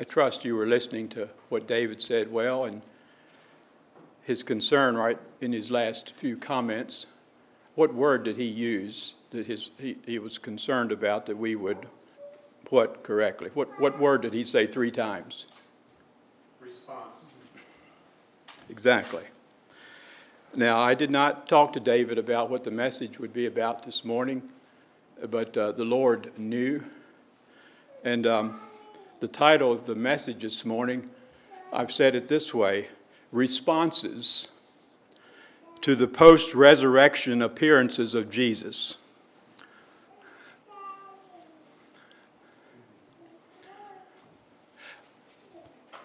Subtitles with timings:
[0.00, 2.80] I trust you were listening to what David said well and
[4.22, 7.04] his concern right in his last few comments.
[7.74, 11.86] What word did he use that his, he, he was concerned about that we would
[12.64, 13.50] put correctly?
[13.52, 15.44] What, what word did he say three times?
[16.60, 17.20] Response.
[18.70, 19.24] Exactly.
[20.54, 24.02] Now, I did not talk to David about what the message would be about this
[24.02, 24.50] morning,
[25.28, 26.82] but uh, the Lord knew.
[28.02, 28.58] And um,
[29.20, 31.08] the title of the message this morning,
[31.72, 32.88] I've said it this way
[33.32, 34.48] Responses
[35.82, 38.96] to the post resurrection appearances of Jesus.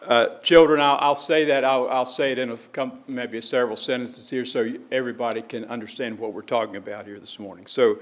[0.05, 1.63] Uh, children, I'll, I'll, say that.
[1.65, 6.31] I'll, I'll say it in a, maybe several sentences here so everybody can understand what
[6.31, 7.65] we're talking about here this morning.
[7.65, 7.97] So,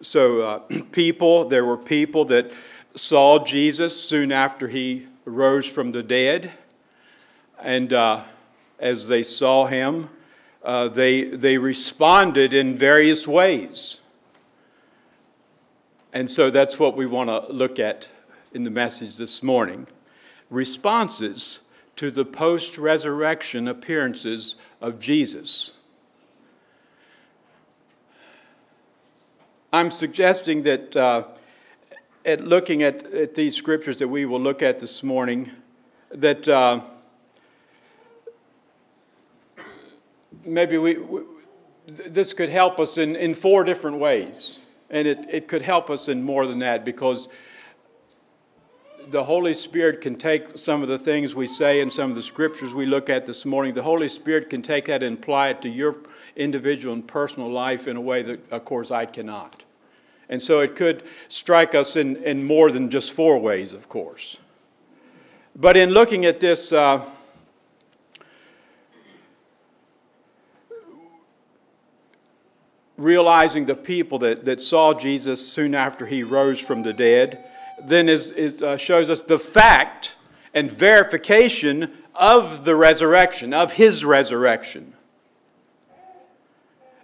[0.00, 0.58] so uh,
[0.90, 2.52] people, there were people that
[2.96, 6.50] saw Jesus soon after he rose from the dead.
[7.62, 8.24] And uh,
[8.78, 10.08] as they saw him,
[10.64, 14.00] uh, they, they responded in various ways.
[16.12, 18.10] And so that's what we want to look at
[18.52, 19.86] in the message this morning
[20.48, 21.60] responses
[21.96, 25.72] to the post resurrection appearances of Jesus.
[29.72, 31.24] I'm suggesting that uh,
[32.26, 35.50] at looking at, at these scriptures that we will look at this morning,
[36.10, 36.80] that uh,
[40.44, 41.22] maybe we, we,
[41.86, 44.58] this could help us in, in four different ways.
[44.90, 47.28] And it, it could help us in more than that because
[49.08, 52.22] the Holy Spirit can take some of the things we say and some of the
[52.22, 53.72] scriptures we look at this morning.
[53.72, 55.96] The Holy Spirit can take that and apply it to your
[56.34, 59.65] individual and personal life in a way that, of course, I cannot.
[60.28, 64.38] And so it could strike us in, in more than just four ways, of course.
[65.54, 67.02] But in looking at this, uh,
[72.96, 77.44] realizing the people that, that saw Jesus soon after he rose from the dead,
[77.82, 80.16] then is, is uh, shows us the fact
[80.54, 84.94] and verification of the resurrection, of his resurrection.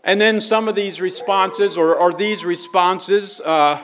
[0.04, 3.82] And then some of these responses, or, or these responses, uh,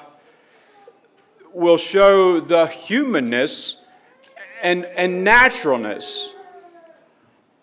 [1.52, 3.76] will show the humanness
[4.62, 6.34] and, and naturalness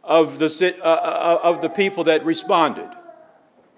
[0.04, 2.90] of the, uh, uh, of the people that responded.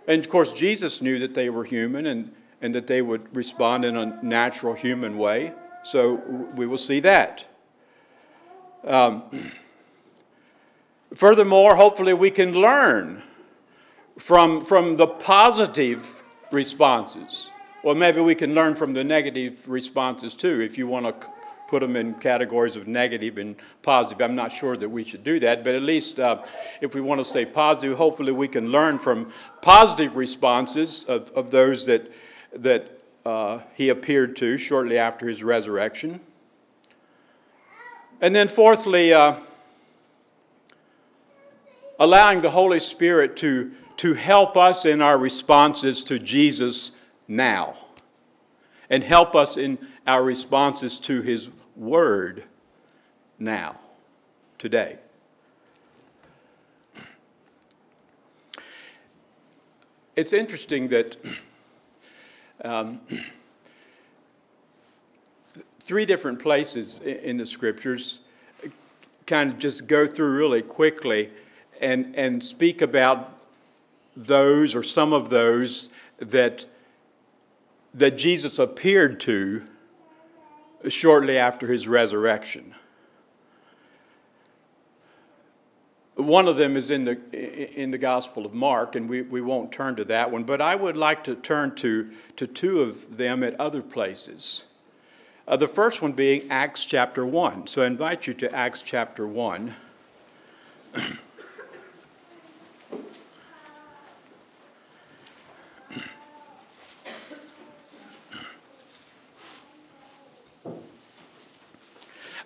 [0.07, 3.83] And of course, Jesus knew that they were human and, and that they would respond
[3.83, 5.53] in a natural human way.
[5.83, 6.15] So
[6.55, 7.45] we will see that.
[8.83, 9.23] Um,
[11.13, 13.23] furthermore, hopefully, we can learn
[14.17, 17.51] from, from the positive responses.
[17.83, 21.27] Well, maybe we can learn from the negative responses too, if you want to
[21.67, 24.21] put them in categories of negative and positive.
[24.21, 26.43] I'm not sure that we should do that, but at least uh,
[26.81, 31.51] if we want to say positive, hopefully we can learn from positive responses of, of
[31.51, 32.09] those that,
[32.53, 36.21] that uh, he appeared to shortly after his resurrection.
[38.21, 39.35] And then, fourthly, uh,
[41.99, 46.91] allowing the Holy Spirit to to help us in our responses to Jesus
[47.27, 47.75] now
[48.89, 52.45] and help us in our responses to His Word
[53.37, 53.77] now,
[54.57, 54.97] today.
[60.15, 61.17] It's interesting that
[62.63, 62.99] um,
[65.79, 68.21] three different places in the scriptures
[69.27, 71.29] kind of just go through really quickly
[71.81, 73.36] and, and speak about
[74.17, 76.65] those or some of those that,
[77.93, 79.63] that Jesus appeared to
[80.89, 82.73] shortly after his resurrection.
[86.15, 89.71] One of them is in the, in the Gospel of Mark, and we, we won't
[89.71, 93.43] turn to that one, but I would like to turn to, to two of them
[93.43, 94.65] at other places.
[95.47, 97.67] Uh, the first one being Acts chapter 1.
[97.67, 99.75] So I invite you to Acts chapter 1.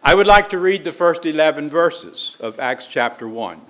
[0.03, 3.61] I would like to read the first 11 verses of Acts chapter 1.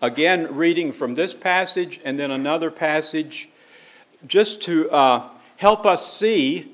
[0.00, 3.50] Again, reading from this passage and then another passage,
[4.26, 5.28] just to uh,
[5.58, 6.72] help us see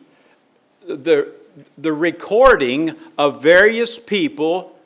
[0.87, 1.33] the,
[1.77, 4.79] the recording of various people,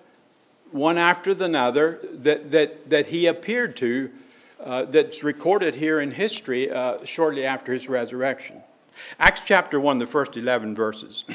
[0.71, 4.11] one after another, that, that, that he appeared to,
[4.59, 8.63] uh, that's recorded here in history uh, shortly after his resurrection.
[9.19, 11.25] Acts chapter 1, the first 11 verses.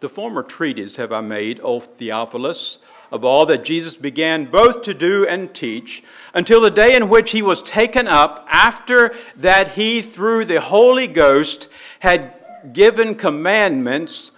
[0.00, 2.78] The former treatise have I made, O Theophilus,
[3.10, 6.02] of all that Jesus began both to do and teach,
[6.34, 11.06] until the day in which he was taken up, after that he, through the Holy
[11.06, 11.68] Ghost,
[12.00, 12.34] had
[12.74, 14.32] given commandments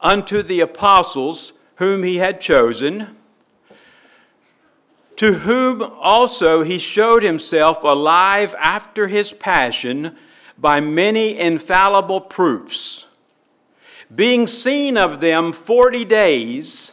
[0.00, 3.16] unto the apostles whom he had chosen,
[5.16, 10.16] to whom also he showed himself alive after his passion
[10.60, 13.06] by many infallible proofs,
[14.14, 16.92] being seen of them forty days,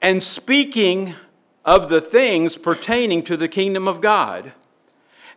[0.00, 1.14] and speaking
[1.64, 4.52] of the things pertaining to the kingdom of God.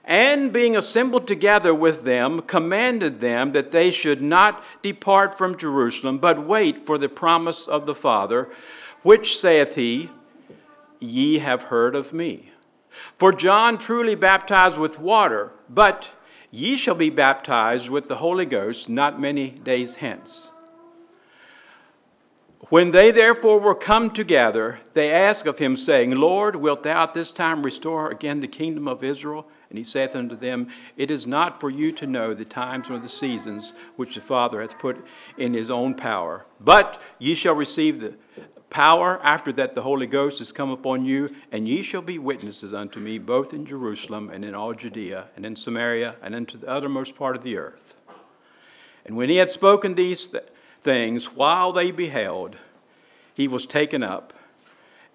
[0.06, 6.18] And being assembled together with them, commanded them that they should not depart from Jerusalem,
[6.18, 8.50] but wait for the promise of the Father,
[9.04, 10.10] which saith he,
[11.00, 12.52] Ye have heard of me.
[13.18, 16.12] For John truly baptized with water, but
[16.52, 20.52] Ye shall be baptized with the Holy Ghost not many days hence.
[22.70, 27.14] When they therefore were come together, they asked of him, saying, Lord, wilt thou at
[27.14, 29.48] this time restore again the kingdom of Israel?
[29.70, 30.68] And he saith unto them,
[30.98, 34.62] It is not for you to know the times or the seasons which the Father
[34.62, 35.04] hath put
[35.38, 38.16] in his own power, but ye shall receive the
[38.70, 42.74] power after that the Holy Ghost is come upon you, and ye shall be witnesses
[42.74, 46.70] unto me both in Jerusalem and in all Judea and in Samaria and unto the
[46.70, 47.96] uttermost part of the earth.
[49.06, 50.44] And when he had spoken these th-
[50.82, 52.56] things, while they beheld,
[53.34, 54.34] he was taken up,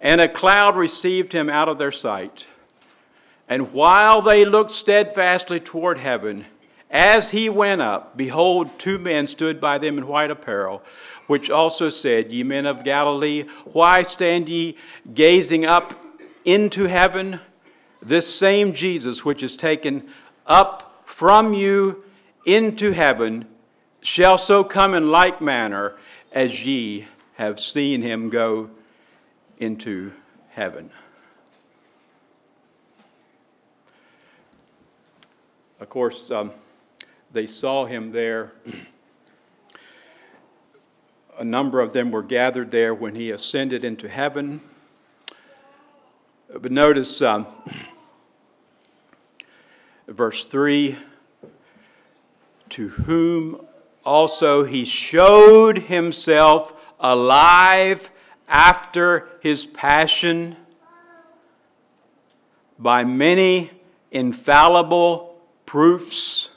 [0.00, 2.46] and a cloud received him out of their sight.
[3.48, 6.46] And while they looked steadfastly toward heaven,
[6.90, 10.82] as he went up, behold, two men stood by them in white apparel
[11.26, 14.76] which also said, Ye men of Galilee, why stand ye
[15.12, 15.94] gazing up
[16.44, 17.40] into heaven?
[18.02, 20.08] This same Jesus, which is taken
[20.46, 22.04] up from you
[22.46, 23.46] into heaven,
[24.02, 25.96] shall so come in like manner
[26.32, 28.70] as ye have seen him go
[29.58, 30.12] into
[30.50, 30.90] heaven.
[35.80, 36.52] Of course, um,
[37.32, 38.52] they saw him there
[41.38, 44.60] a number of them were gathered there when he ascended into heaven.
[46.48, 47.46] But notice um,
[50.06, 50.96] verse 3
[52.70, 53.66] to whom
[54.04, 58.10] also he showed himself alive
[58.48, 60.56] after his passion
[62.78, 63.70] by many
[64.10, 66.50] infallible proofs,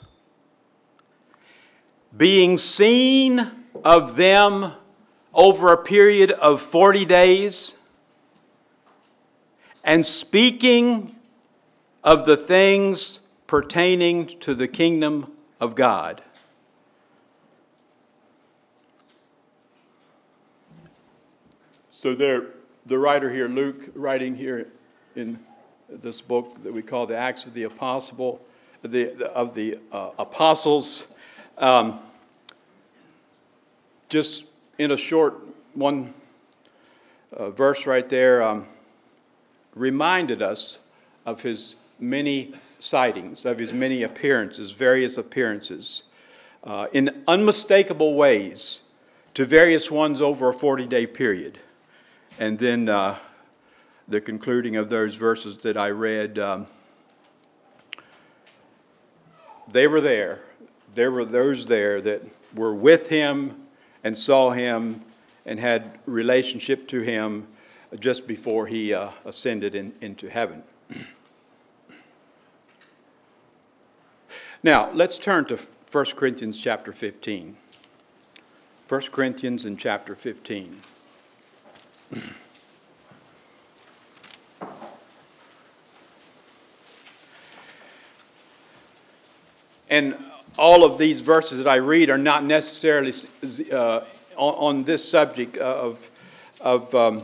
[2.16, 4.72] being seen of them
[5.34, 7.76] over a period of 40 days
[9.84, 11.14] and speaking
[12.04, 15.24] of the things pertaining to the kingdom
[15.60, 16.22] of God.
[21.90, 22.48] So there,
[22.86, 24.68] the writer here, Luke, writing here
[25.16, 25.38] in
[25.88, 28.40] this book that we call the Acts of the Apostle,
[28.82, 31.08] the, of the uh, Apostles,
[31.56, 32.00] um,
[34.08, 34.46] just
[34.78, 35.34] in a short
[35.74, 36.14] one
[37.32, 38.66] uh, verse right there um,
[39.74, 40.80] reminded us
[41.26, 46.04] of his many sightings, of his many appearances, various appearances,
[46.64, 48.80] uh, in unmistakable ways
[49.34, 51.58] to various ones over a 40 day period.
[52.38, 53.18] And then uh,
[54.06, 56.66] the concluding of those verses that I read, um,
[59.70, 60.40] they were there.
[60.94, 62.22] There were those there that
[62.54, 63.67] were with him
[64.04, 65.02] and saw him
[65.44, 67.46] and had relationship to him
[67.98, 70.62] just before he uh, ascended in, into heaven.
[74.62, 75.58] now, let's turn to
[75.90, 77.56] 1 Corinthians chapter 15.
[78.88, 80.80] 1 Corinthians in chapter 15.
[89.90, 90.16] and
[90.58, 93.12] all of these verses that I read are not necessarily
[93.72, 94.00] uh,
[94.36, 96.10] on, on, this subject of,
[96.60, 97.22] of um,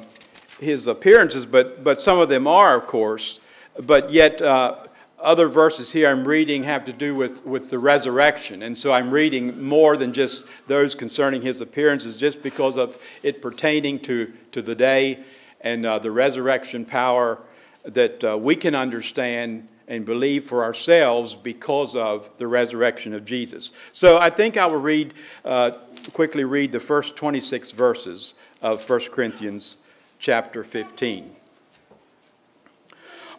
[0.61, 3.41] his appearances, but, but some of them are, of course.
[3.79, 4.87] But yet, uh,
[5.25, 8.63] other verses here I'm reading have to do with, with the resurrection.
[8.63, 13.41] And so I'm reading more than just those concerning his appearances, just because of it
[13.41, 15.25] pertaining to, to the day
[15.63, 17.39] and uh, the resurrection power
[17.85, 23.73] that uh, we can understand and believe for ourselves because of the resurrection of Jesus.
[23.93, 25.15] So I think I will read,
[25.45, 25.73] uh,
[26.13, 29.77] quickly read the first 26 verses of 1 Corinthians
[30.19, 31.37] chapter 15.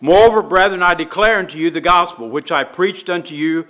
[0.01, 3.67] Moreover, brethren, I declare unto you the gospel which I preached unto you,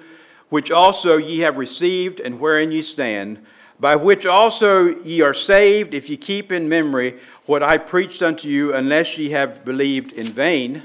[0.50, 3.40] which also ye have received, and wherein ye stand,
[3.80, 8.48] by which also ye are saved, if ye keep in memory what I preached unto
[8.48, 10.84] you, unless ye have believed in vain.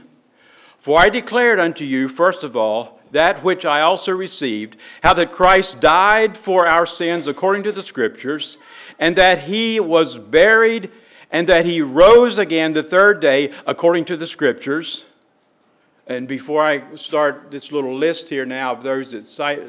[0.80, 5.30] For I declared unto you, first of all, that which I also received, how that
[5.30, 8.56] Christ died for our sins according to the Scriptures,
[8.98, 10.90] and that he was buried,
[11.30, 15.04] and that he rose again the third day according to the Scriptures.
[16.06, 19.24] And before I start this little list here now of those that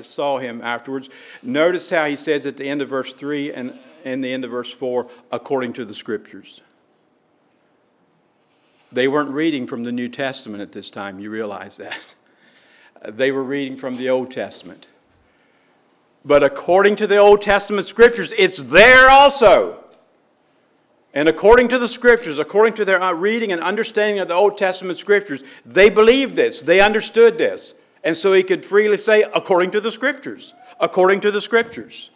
[0.06, 1.10] saw him afterwards,
[1.44, 4.52] notice how he says at the end of verse 3 and, and the end of
[4.52, 6.62] verse 4, according to the Scriptures.
[8.92, 12.16] They weren't reading from the New Testament at this time, you realize that.
[13.04, 14.86] They were reading from the Old Testament.
[16.24, 19.84] But according to the Old Testament scriptures, it's there also.
[21.14, 24.58] And according to the scriptures, according to their uh, reading and understanding of the Old
[24.58, 27.76] Testament scriptures, they believed this, they understood this.
[28.04, 32.10] And so he could freely say, according to the scriptures, according to the scriptures.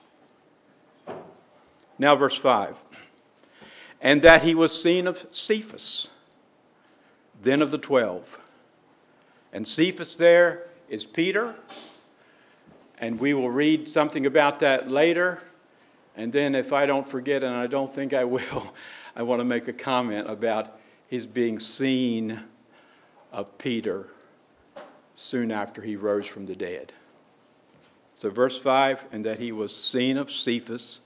[1.99, 2.77] Now, verse 5.
[4.01, 6.09] And that he was seen of Cephas,
[7.45, 8.37] then of the twelve.
[9.53, 11.55] And Cephas there is Peter,
[12.99, 15.39] and we will read something about that later.
[16.17, 18.73] And then, if I don't forget, and I don't think I will,
[19.15, 22.41] I want to make a comment about his being seen
[23.31, 24.07] of Peter
[25.13, 26.93] soon after he rose from the dead.
[28.15, 31.01] So, verse 5 and that he was seen of Cephas,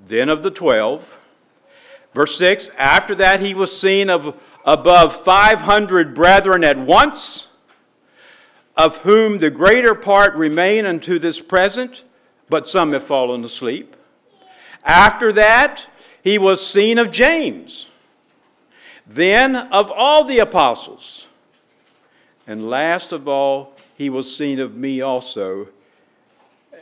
[0.00, 1.18] then of the twelve.
[2.14, 7.46] Verse 6 after that he was seen of above 500 brethren at once
[8.76, 12.02] of whom the greater part remain unto this present,
[12.48, 13.96] but some have fallen asleep.
[14.84, 15.86] After that,
[16.22, 17.88] he was seen of James,
[19.06, 21.26] then of all the apostles.
[22.46, 25.68] And last of all, he was seen of me also,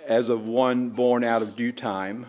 [0.07, 2.27] as of one born out of due time.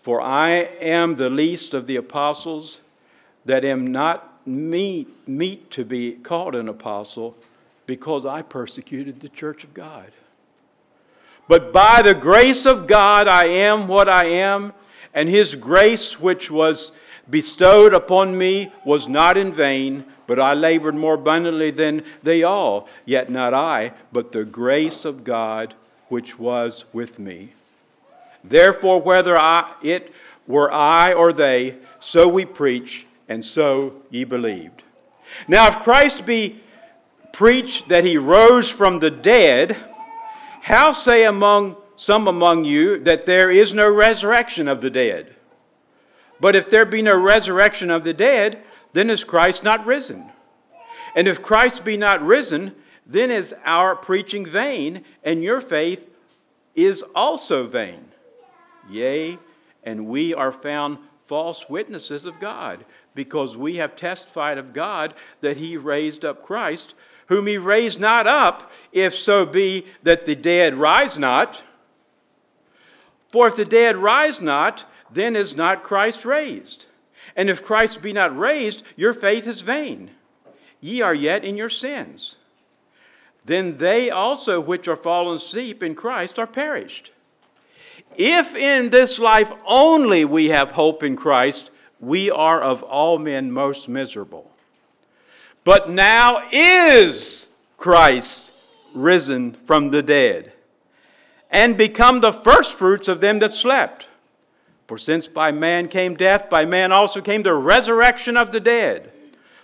[0.00, 2.80] For I am the least of the apostles,
[3.44, 7.36] that am not meet, meet to be called an apostle
[7.86, 10.12] because I persecuted the church of God.
[11.48, 14.72] But by the grace of God, I am what I am,
[15.12, 16.92] and his grace which was
[17.28, 22.88] bestowed upon me was not in vain, but I labored more abundantly than they all.
[23.04, 25.74] Yet not I, but the grace of God
[26.08, 27.52] which was with me.
[28.44, 30.12] Therefore, whether I, it
[30.46, 34.82] were I or they, so we preach, and so ye believed.
[35.48, 36.60] Now, if Christ be
[37.32, 39.76] preached that he rose from the dead,
[40.62, 45.34] how say among some among you that there is no resurrection of the dead?
[46.40, 48.62] But if there be no resurrection of the dead,
[48.92, 50.30] then is Christ not risen?
[51.14, 52.74] And if Christ be not risen,
[53.06, 56.08] then is our preaching vain, and your faith
[56.74, 58.04] is also vain.
[58.90, 59.38] Yea,
[59.84, 65.56] and we are found false witnesses of God, because we have testified of God that
[65.56, 66.94] he raised up Christ
[67.32, 71.62] whom he raised not up, if so be that the dead rise not.
[73.30, 76.84] For if the dead rise not, then is not Christ raised.
[77.34, 80.10] And if Christ be not raised, your faith is vain.
[80.82, 82.36] Ye are yet in your sins.
[83.46, 87.12] Then they also which are fallen asleep in Christ are perished.
[88.16, 91.70] If in this life only we have hope in Christ,
[92.02, 94.50] we are of all men most miserable.
[95.64, 98.52] But now is Christ
[98.92, 100.52] risen from the dead
[101.48, 104.08] and become the firstfruits of them that slept.
[104.88, 109.12] For since by man came death, by man also came the resurrection of the dead.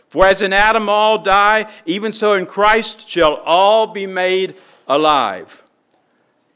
[0.08, 4.54] For as in Adam all die, even so in Christ shall all be made
[4.86, 5.62] alive.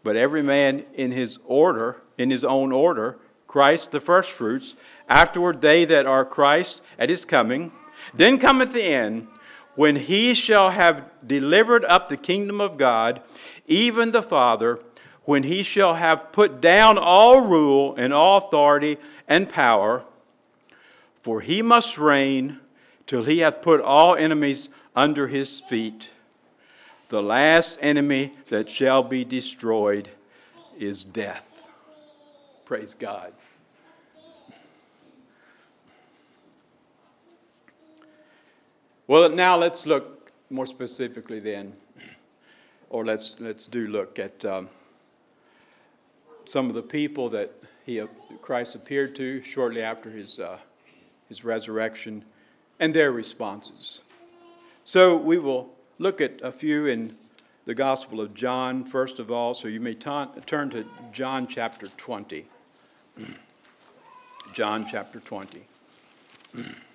[0.04, 4.74] But every man in his order, in his own order, Christ the firstfruits,
[5.08, 7.72] afterward they that are Christ at his coming.
[8.14, 9.28] Then cometh the end
[9.74, 13.22] when he shall have delivered up the kingdom of God,
[13.66, 14.80] even the Father,
[15.24, 20.04] when he shall have put down all rule and all authority and power,
[21.22, 22.58] for he must reign
[23.06, 26.10] till he hath put all enemies under his feet.
[27.08, 30.08] The last enemy that shall be destroyed
[30.78, 31.46] is death.
[32.64, 33.32] Praise God.
[39.12, 41.74] Well, now let's look more specifically then,
[42.88, 44.70] or let's, let's do look at um,
[46.46, 47.52] some of the people that
[47.84, 48.02] he,
[48.40, 50.56] Christ appeared to shortly after his, uh,
[51.28, 52.24] his resurrection
[52.80, 54.00] and their responses.
[54.84, 57.14] So we will look at a few in
[57.66, 61.88] the Gospel of John, first of all, so you may ta- turn to John chapter
[61.98, 62.46] 20.
[64.54, 65.64] John chapter 20.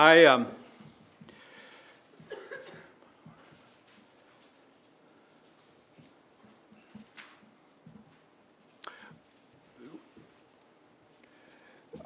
[0.00, 0.46] I um,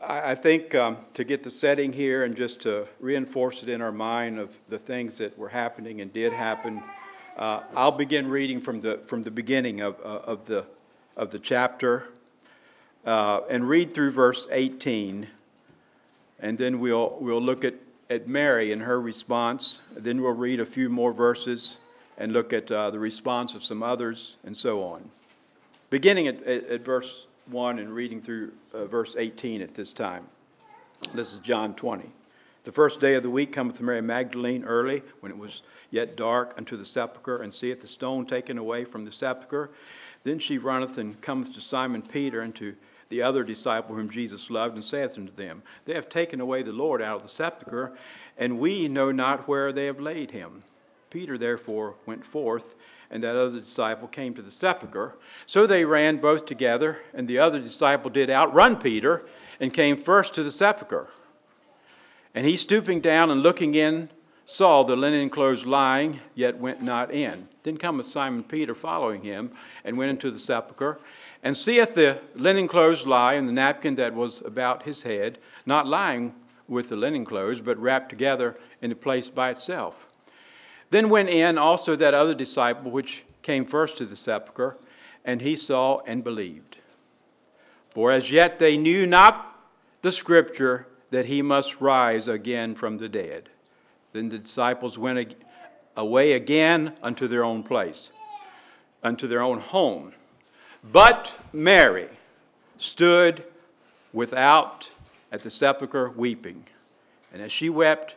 [0.02, 3.92] I think um, to get the setting here and just to reinforce it in our
[3.92, 6.82] mind of the things that were happening and did happen,
[7.36, 10.66] uh, I'll begin reading from the from the beginning of uh, of the
[11.16, 12.08] of the chapter
[13.06, 15.28] uh, and read through verse 18.
[16.44, 17.74] And then we'll, we'll look at,
[18.10, 19.80] at Mary and her response.
[19.96, 21.78] Then we'll read a few more verses
[22.18, 25.10] and look at uh, the response of some others and so on.
[25.90, 30.26] Beginning at, at, at verse 1 and reading through uh, verse 18 at this time.
[31.12, 32.08] This is John 20.
[32.64, 36.54] The first day of the week cometh Mary Magdalene early, when it was yet dark,
[36.56, 39.70] unto the sepulchre, and seeth the stone taken away from the sepulchre.
[40.22, 42.74] Then she runneth and cometh to Simon Peter and to
[43.14, 46.72] the other disciple whom Jesus loved, and saith unto them, They have taken away the
[46.72, 47.96] Lord out of the sepulchre,
[48.36, 50.64] and we know not where they have laid him.
[51.10, 52.74] Peter therefore went forth,
[53.12, 55.14] and that other disciple came to the sepulchre.
[55.46, 59.24] So they ran both together, and the other disciple did outrun Peter,
[59.60, 61.06] and came first to the sepulchre.
[62.34, 64.08] And he, stooping down and looking in,
[64.44, 67.48] saw the linen clothes lying, yet went not in.
[67.62, 69.52] Then cometh Simon Peter following him,
[69.84, 70.98] and went into the sepulchre,
[71.44, 75.86] and seeth the linen clothes lie, and the napkin that was about his head, not
[75.86, 76.34] lying
[76.66, 80.08] with the linen clothes, but wrapped together in a place by itself.
[80.88, 84.78] Then went in also that other disciple which came first to the sepulchre,
[85.22, 86.78] and he saw and believed.
[87.90, 89.54] For as yet they knew not
[90.00, 93.50] the scripture that he must rise again from the dead.
[94.12, 95.34] Then the disciples went
[95.94, 98.10] away again unto their own place,
[99.02, 100.14] unto their own home.
[100.92, 102.08] But Mary
[102.76, 103.44] stood
[104.12, 104.90] without
[105.32, 106.64] at the sepulchre weeping.
[107.32, 108.14] And as she wept,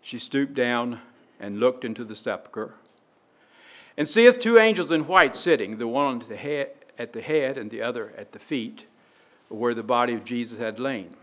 [0.00, 1.00] she stooped down
[1.40, 2.74] and looked into the sepulchre,
[3.96, 7.58] and seeth two angels in white sitting, the one at the head, at the head
[7.58, 8.86] and the other at the feet,
[9.48, 11.16] where the body of Jesus had lain.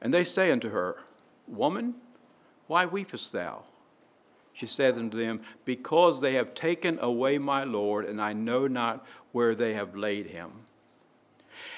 [0.00, 0.98] And they say unto her,
[1.48, 1.96] Woman,
[2.68, 3.64] why weepest thou?
[4.52, 9.04] She saith unto them, Because they have taken away my Lord, and I know not
[9.32, 10.50] where they have laid him.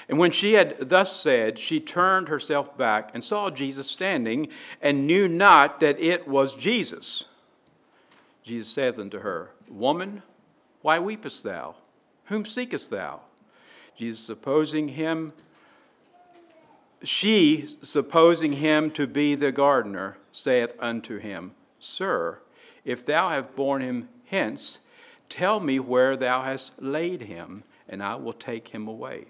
[0.07, 4.49] And when she had thus said, she turned herself back and saw Jesus standing,
[4.81, 7.25] and knew not that it was Jesus.
[8.43, 10.21] Jesus saith unto her, Woman,
[10.81, 11.75] why weepest thou?
[12.25, 13.21] Whom seekest thou?
[13.97, 15.33] Jesus, supposing him,
[17.03, 22.39] she, supposing him to be the gardener, saith unto him, Sir,
[22.85, 24.81] if thou have borne him hence,
[25.29, 29.25] tell me where thou hast laid him, and I will take him away.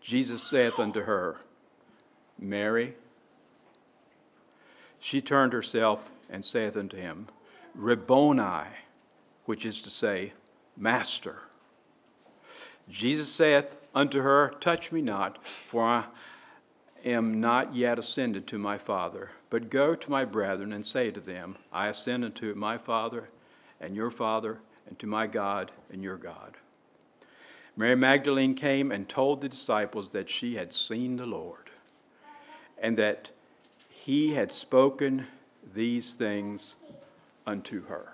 [0.00, 1.38] Jesus saith unto her,
[2.38, 2.94] Mary.
[4.98, 7.28] She turned herself and saith unto him,
[7.74, 8.68] Rabboni,
[9.44, 10.32] which is to say,
[10.76, 11.42] Master.
[12.88, 16.04] Jesus saith unto her, Touch me not, for I
[17.04, 21.20] am not yet ascended to my Father, but go to my brethren and say to
[21.20, 23.28] them, I ascend unto my Father
[23.84, 26.56] and your Father, and to my God and your God.
[27.76, 31.70] Mary Magdalene came and told the disciples that she had seen the Lord,
[32.78, 33.30] and that
[33.88, 35.26] he had spoken
[35.74, 36.76] these things
[37.46, 38.12] unto her.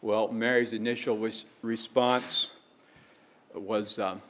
[0.00, 1.30] Well, Mary's initial
[1.62, 2.50] response
[3.54, 3.98] was.
[3.98, 4.22] Um,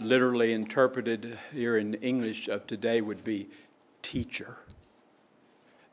[0.00, 3.48] literally interpreted here in English of today would be
[4.02, 4.56] teacher.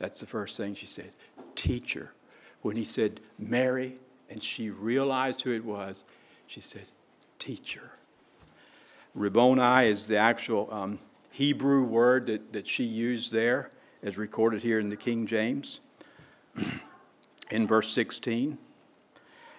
[0.02, 1.12] That's the first thing she said,
[1.54, 2.12] teacher.
[2.64, 3.98] When he said Mary,
[4.32, 6.06] and she realized who it was,
[6.48, 6.90] she said,
[7.38, 7.92] teacher.
[9.14, 10.98] Rabboni is the actual um,
[11.30, 13.70] Hebrew word that, that she used there,
[14.02, 15.82] as recorded here in the King James
[17.52, 18.58] in verse 16.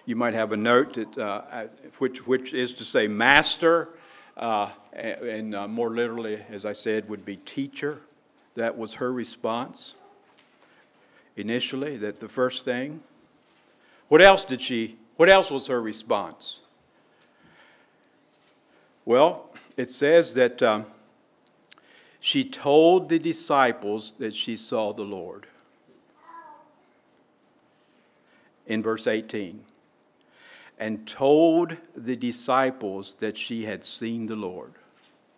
[0.05, 1.67] You might have a note that, uh,
[1.99, 3.97] which, which is to say, master
[4.35, 8.01] uh, and uh, more literally, as I said, would be teacher.
[8.55, 9.95] That was her response
[11.35, 13.01] initially, that the first thing.
[14.07, 16.61] What else did she, what else was her response?
[19.05, 20.85] Well, it says that um,
[22.19, 25.47] she told the disciples that she saw the Lord.
[28.65, 29.61] In verse 18,
[30.79, 34.73] and told the disciples that she had seen the Lord.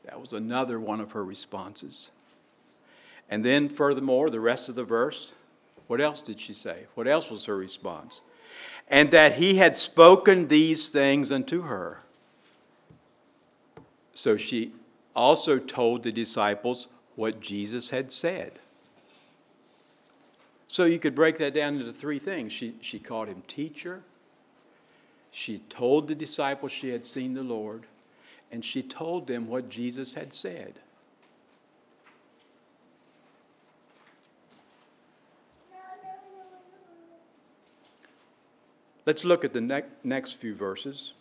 [0.03, 2.12] That was another one of her responses.
[3.27, 5.34] And then, furthermore, the rest of the verse,
[5.88, 6.86] what else did she say?
[6.95, 8.21] What else was her response?
[8.88, 12.00] And that he had spoken these things unto her.
[14.13, 14.74] So she
[15.15, 18.60] also told the disciples what Jesus had said.
[20.67, 22.52] So you could break that down into three things.
[22.52, 24.02] She, she called him teacher,
[25.32, 27.84] she told the disciples she had seen the Lord,
[28.52, 30.80] and she told them what Jesus had said.
[39.06, 41.13] Let's look at the ne- next few verses.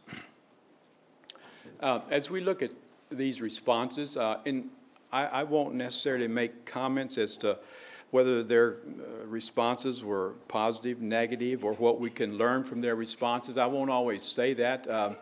[1.81, 2.71] Uh, as we look at
[3.11, 4.71] these responses, uh, and
[5.13, 7.59] I, I, won't necessarily make comments as to
[8.11, 13.59] whether their uh, responses were positive, negative, or what we can learn from their responses.
[13.59, 14.91] I won't always say that.
[14.91, 15.17] Um,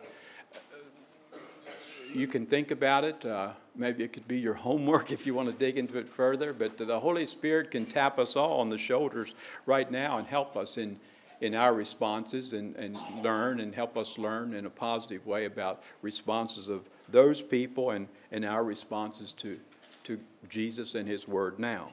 [2.13, 3.25] you can think about it.
[3.25, 6.53] Uh, maybe it could be your homework if you want to dig into it further.
[6.53, 10.55] But the Holy Spirit can tap us all on the shoulders right now and help
[10.55, 10.97] us in
[11.43, 15.83] in our responses and, and learn and help us learn in a positive way about
[16.01, 19.59] responses of those people and, and our responses to,
[20.05, 20.17] to
[20.49, 21.89] Jesus and His Word now.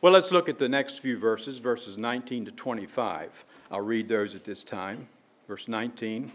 [0.00, 3.44] Well, let's look at the next few verses, verses 19 to 25.
[3.70, 5.08] I'll read those at this time.
[5.46, 6.32] Verse 19.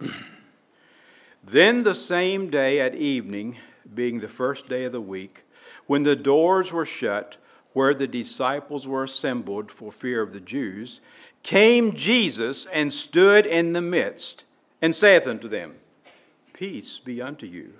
[1.44, 3.58] then the same day at evening,
[3.94, 5.44] being the first day of the week,
[5.86, 7.36] when the doors were shut,
[7.76, 11.02] where the disciples were assembled for fear of the Jews,
[11.42, 14.44] came Jesus and stood in the midst,
[14.80, 15.74] and saith unto them,
[16.54, 17.74] Peace be unto you.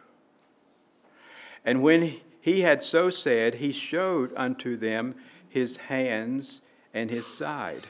[1.64, 5.14] And when he had so said, he showed unto them
[5.48, 6.60] his hands
[6.92, 7.86] and his side.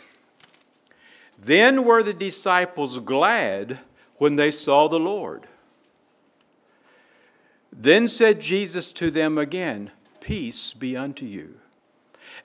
[1.36, 3.80] Then were the disciples glad
[4.18, 5.48] when they saw the Lord.
[7.72, 9.90] Then said Jesus to them again,
[10.20, 11.56] Peace be unto you.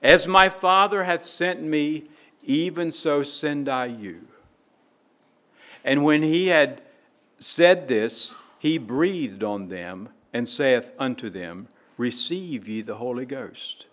[0.02, 2.06] As my Father hath sent me,
[2.44, 4.28] even so send I you.
[5.84, 6.82] And when he had
[7.40, 13.88] said this, he breathed on them and saith unto them, Receive ye the Holy Ghost.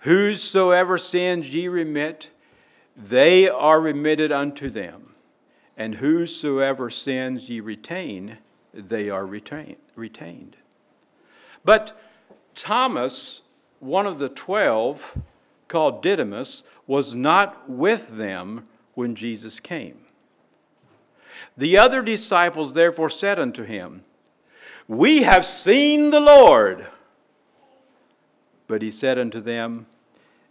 [0.00, 2.30] Whosoever sins ye remit,
[2.96, 5.14] they are remitted unto them.
[5.76, 8.38] And whosoever sins ye retain,
[8.72, 10.56] they are retain, retained.
[11.64, 11.98] But
[12.54, 13.40] Thomas
[13.80, 15.16] one of the twelve,
[15.68, 19.98] called Didymus, was not with them when Jesus came.
[21.56, 24.04] The other disciples therefore said unto him,
[24.88, 26.86] We have seen the Lord.
[28.66, 29.86] But he said unto them,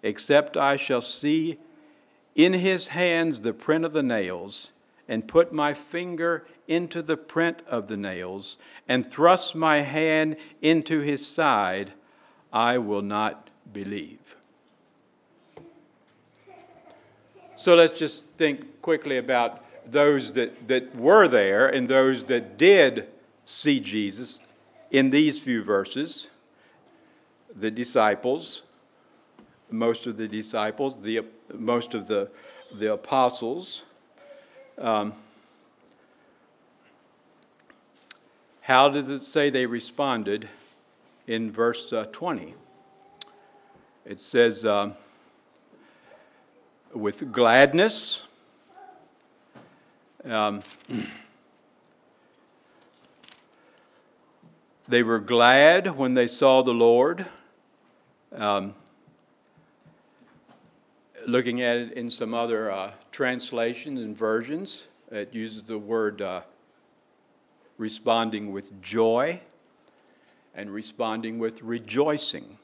[0.01, 1.57] Except I shall see
[2.35, 4.71] in his hands the print of the nails,
[5.07, 8.57] and put my finger into the print of the nails,
[8.87, 11.93] and thrust my hand into his side,
[12.53, 14.35] I will not believe.
[17.55, 23.07] So let's just think quickly about those that, that were there and those that did
[23.43, 24.39] see Jesus
[24.91, 26.29] in these few verses.
[27.55, 28.63] The disciples,
[29.69, 32.29] most of the disciples, the, most of the,
[32.73, 33.83] the apostles.
[34.77, 35.13] Um,
[38.61, 40.47] how does it say they responded?
[41.27, 42.53] In verse uh, 20.
[44.05, 44.93] It says, uh,
[46.93, 48.23] with gladness,
[50.25, 50.61] um,
[54.87, 57.25] they were glad when they saw the Lord.
[58.35, 58.75] Um,
[61.25, 66.41] looking at it in some other uh, translations and versions, it uses the word uh,
[67.77, 69.39] responding with joy
[70.55, 72.57] and responding with rejoicing.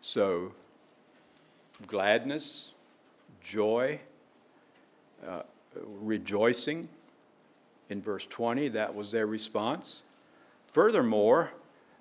[0.00, 0.52] So,
[1.86, 2.72] gladness,
[3.40, 4.00] joy,
[5.26, 5.42] uh,
[5.84, 6.88] rejoicing.
[7.88, 10.02] In verse 20, that was their response.
[10.72, 11.50] Furthermore,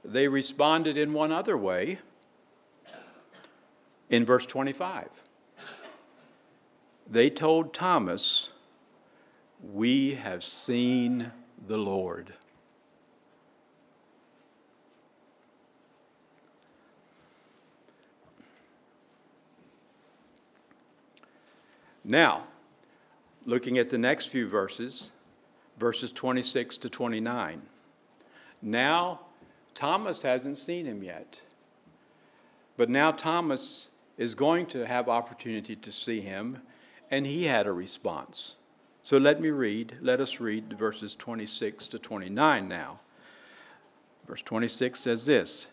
[0.03, 1.99] they responded in one other way
[4.09, 5.09] in verse 25.
[7.09, 8.49] They told Thomas,
[9.61, 11.31] We have seen
[11.67, 12.33] the Lord.
[22.07, 22.43] Now,
[23.45, 25.11] looking at the next few verses,
[25.79, 27.63] verses 26 to 29.
[28.61, 29.21] Now,
[29.73, 31.41] Thomas hasn't seen him yet.
[32.77, 36.61] But now Thomas is going to have opportunity to see him,
[37.09, 38.55] and he had a response.
[39.01, 42.99] So let me read, let us read verses 26 to 29 now.
[44.27, 45.67] Verse 26 says this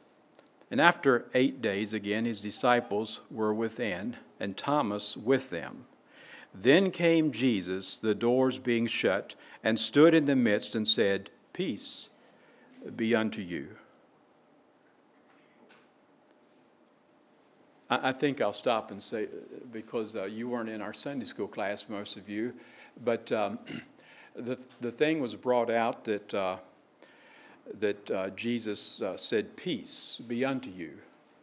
[0.71, 5.85] And after eight days, again, his disciples were within, and Thomas with them.
[6.55, 9.35] Then came Jesus, the doors being shut,
[9.65, 12.09] and stood in the midst and said, Peace
[12.97, 13.77] be unto you.
[17.91, 19.29] I think I'll stop and say,
[19.71, 22.55] because uh, you weren't in our Sunday school class, most of you,
[23.05, 23.59] but um,
[24.35, 26.57] the, the thing was brought out that, uh,
[27.81, 30.93] that uh, Jesus uh, said, Peace be unto you.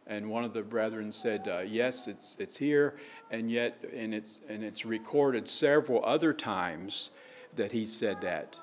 [0.08, 2.96] And one of the brethren said, uh, Yes, it's, it's here,
[3.30, 7.10] and yet, and it's, and it's recorded several other times
[7.56, 8.56] that he said that.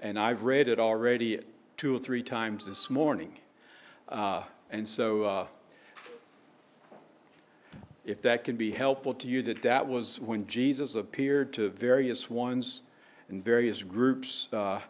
[0.00, 1.40] And I've read it already
[1.76, 3.32] two or three times this morning.
[4.08, 5.48] Uh, and so,
[8.08, 12.30] if that can be helpful to you, that that was when Jesus appeared to various
[12.30, 12.80] ones
[13.28, 14.80] and various groups uh,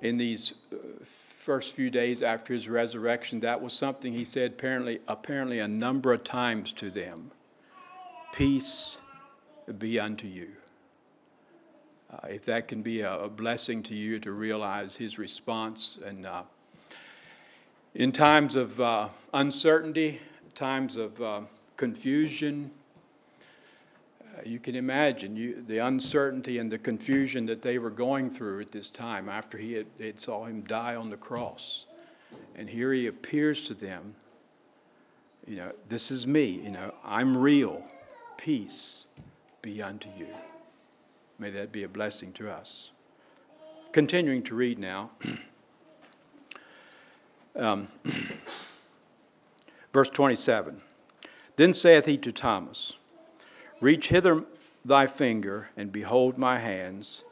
[0.00, 3.40] in these uh, first few days after his resurrection.
[3.40, 7.30] That was something he said apparently, apparently a number of times to them.
[8.32, 9.00] Peace
[9.78, 10.48] be unto you.
[12.10, 16.24] Uh, if that can be a, a, blessing to you to realize his response and
[16.24, 16.42] uh,
[17.94, 20.20] in times of uh, uncertainty,
[20.54, 21.40] times of uh,
[21.76, 22.70] confusion.
[24.20, 28.60] Uh, you can imagine you, the uncertainty and the confusion that they were going through
[28.60, 31.86] at this time after he had, had saw him die on the cross.
[32.56, 34.14] And here he appears to them.
[35.46, 36.46] You know, this is me.
[36.46, 37.82] You know, I'm real.
[38.38, 39.08] Peace
[39.60, 40.28] be unto you.
[41.38, 42.92] May that be a blessing to us.
[43.92, 45.10] Continuing to read now.
[47.56, 47.88] um,
[49.92, 50.80] verse 27.
[51.56, 52.96] Then saith he to Thomas,
[53.80, 54.44] Reach hither
[54.84, 57.24] thy finger, and behold my hands,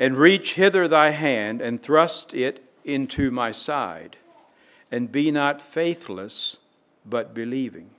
[0.00, 4.16] and reach hither thy hand, and thrust it into my side,
[4.90, 6.56] and be not faithless,
[7.04, 7.90] but believing.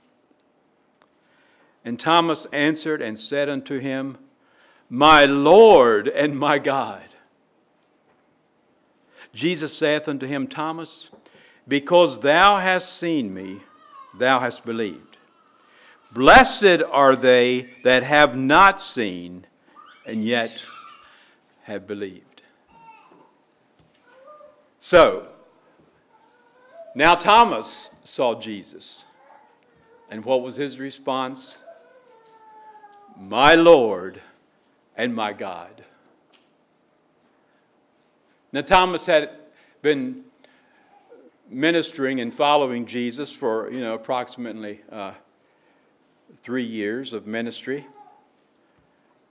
[1.84, 4.18] And Thomas answered and said unto him,
[4.88, 7.02] My Lord and my God.
[9.32, 11.10] Jesus saith unto him, Thomas,
[11.66, 13.60] because thou hast seen me,
[14.16, 15.18] thou hast believed.
[16.10, 19.46] Blessed are they that have not seen
[20.06, 20.64] and yet
[21.64, 22.42] have believed.
[24.78, 25.32] So,
[26.94, 29.04] now Thomas saw Jesus.
[30.10, 31.62] And what was his response?
[33.20, 34.20] My Lord
[34.96, 35.82] and my God.
[38.52, 39.30] Now, Thomas had
[39.82, 40.22] been
[41.50, 45.14] ministering and following Jesus for you know approximately uh,
[46.36, 47.86] three years of ministry,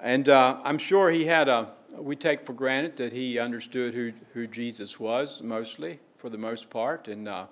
[0.02, 1.72] and uh, I'm sure he had a.
[1.96, 6.70] We take for granted that he understood who who Jesus was mostly for the most
[6.70, 7.46] part, and uh,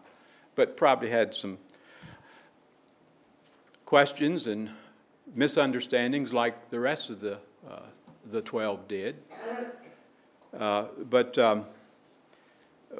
[0.55, 1.57] but probably had some
[3.85, 4.69] questions and
[5.33, 7.79] misunderstandings like the rest of the uh,
[8.31, 9.15] the twelve did.
[10.57, 11.65] Uh, but um,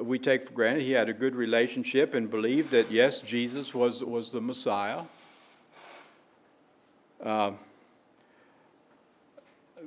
[0.00, 4.04] we take for granted he had a good relationship and believed that, yes, Jesus was,
[4.04, 5.02] was the Messiah.
[7.22, 7.52] Uh,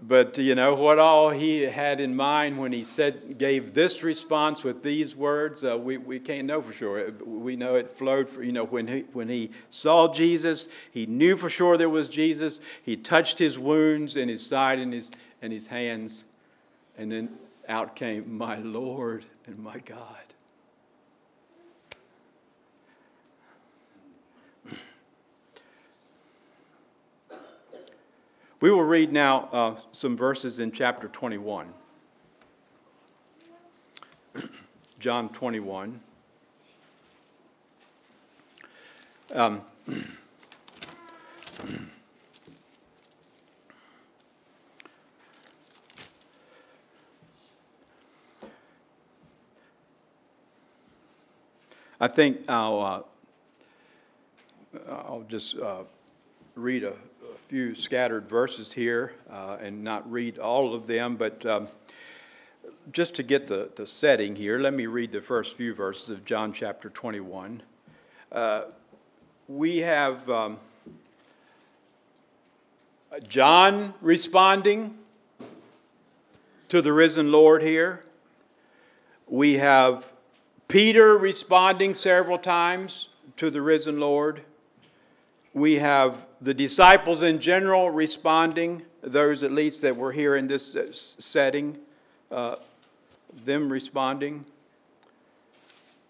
[0.01, 4.63] but you know what all he had in mind when he said gave this response
[4.63, 7.11] with these words uh, we, we can't know for sure.
[7.25, 11.35] We know it flowed for, you know when he when he saw jesus he knew
[11.35, 12.61] for sure there was jesus.
[12.83, 16.25] He touched his wounds in his side and his and his hands.
[16.97, 17.29] And then
[17.67, 20.28] out came my lord and my God.
[28.61, 31.67] We will read now uh, some verses in chapter 21.
[34.99, 36.01] John 21.
[39.33, 39.61] Um,
[52.01, 53.03] I think I'll, uh,
[54.89, 55.83] I'll just uh,
[56.55, 56.95] read a, a,
[57.49, 61.67] few scattered verses here uh, and not read all of them, but um,
[62.91, 66.23] just to get the, the setting here, let me read the first few verses of
[66.25, 67.63] John chapter 21.
[68.31, 68.65] Uh,
[69.47, 70.59] we have um,
[73.27, 74.95] John responding
[76.67, 78.03] to the risen Lord here.
[79.25, 80.13] We have
[80.67, 84.43] Peter responding several times to the risen Lord.
[85.53, 91.15] We have the disciples in general responding, those at least that were here in this
[91.19, 91.77] setting,
[92.31, 92.57] uh,
[93.45, 94.45] them responding.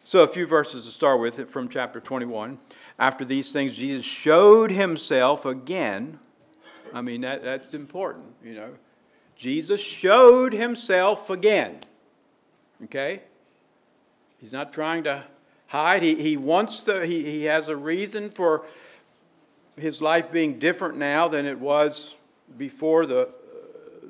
[0.04, 2.58] So, a few verses to start with from chapter 21.
[2.97, 6.19] After these things, Jesus showed himself again.
[6.93, 8.71] I mean, that, that's important, you know.
[9.36, 11.80] Jesus showed himself again.
[12.84, 13.21] Okay?
[14.39, 15.23] He's not trying to
[15.67, 16.02] hide.
[16.02, 18.65] He, he wants to, he, he has a reason for
[19.80, 22.18] his life being different now than it was
[22.58, 23.26] before the, uh,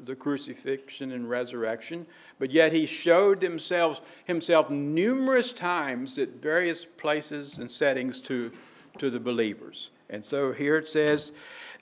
[0.06, 2.08] the crucifixion and resurrection.
[2.38, 8.52] But yet he showed himself, himself numerous times at various places and settings to,
[8.98, 9.92] to the believers.
[10.10, 11.32] And so here it says,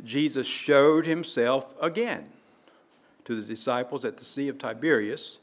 [0.03, 2.29] Jesus showed himself again
[3.25, 5.39] to the disciples at the Sea of Tiberias.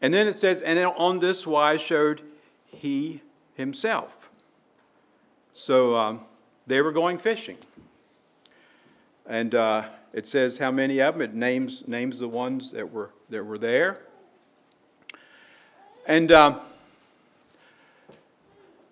[0.00, 2.22] And then it says, and on this wise showed
[2.66, 3.22] he
[3.54, 4.30] himself.
[5.52, 6.20] So um,
[6.66, 7.58] they were going fishing.
[9.26, 11.22] And uh, it says how many of them.
[11.22, 14.00] It names, names the ones that were, that were there.
[16.06, 16.58] And uh,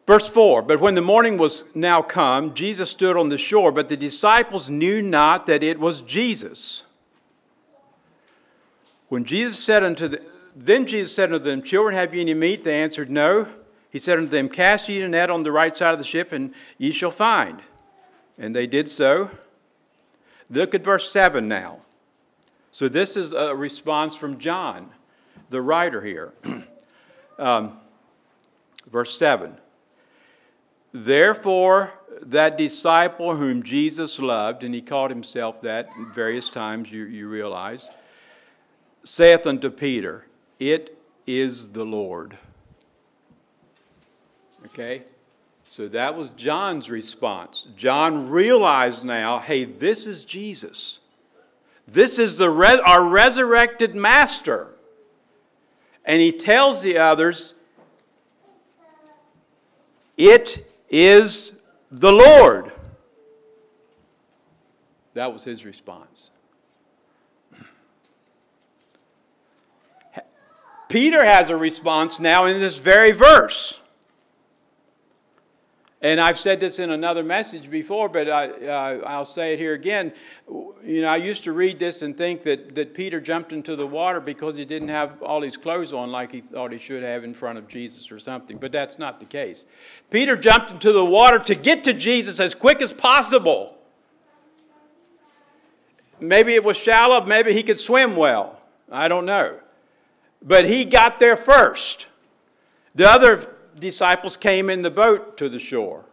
[0.07, 3.89] verse 4 But when the morning was now come, Jesus stood on the shore, but
[3.89, 6.85] the disciples knew not that it was Jesus.
[9.09, 10.23] When Jesus said unto them,
[10.55, 12.65] then Jesus said unto them, Children, have you any meat?
[12.65, 13.49] They answered, No.
[13.93, 16.33] He said unto them, Cast ye a net on the right side of the ship,
[16.33, 17.61] and ye shall find.
[18.39, 19.31] And they did so.
[20.49, 21.83] Look at verse 7 now.
[22.71, 24.89] So this is a response from John,
[25.51, 26.33] the writer here.
[27.39, 27.79] um,
[28.91, 29.59] verse 7.
[30.95, 37.29] Therefore, that disciple whom Jesus loved, and he called himself that various times, you, you
[37.29, 37.91] realize,
[39.05, 40.25] saith unto Peter,
[40.59, 42.39] It is the Lord.
[44.67, 45.03] Okay?
[45.67, 47.67] So that was John's response.
[47.77, 51.01] John realized now hey, this is Jesus.
[51.87, 54.69] This is the re- our resurrected master.
[56.05, 57.55] And he tells the others,
[60.17, 61.53] It is
[61.91, 62.73] the Lord.
[65.15, 66.31] That was his response.
[70.89, 73.82] Peter has a response now in this very verse.
[76.03, 79.75] And I've said this in another message before, but I, uh, I'll say it here
[79.75, 80.13] again.
[80.85, 83.87] You know, I used to read this and think that, that Peter jumped into the
[83.87, 87.23] water because he didn't have all his clothes on like he thought he should have
[87.23, 89.65] in front of Jesus or something, but that's not the case.
[90.11, 93.79] Peter jumped into the water to get to Jesus as quick as possible.
[96.19, 98.59] Maybe it was shallow, maybe he could swim well.
[98.91, 99.61] I don't know.
[100.43, 102.09] But he got there first.
[102.97, 103.52] The other
[103.83, 106.07] disciples came in the boat to the shore.